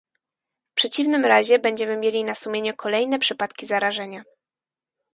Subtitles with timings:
[0.71, 4.23] W przeciwnym razie będziemy mieli na sumieniu kolejne przypadki zarażenia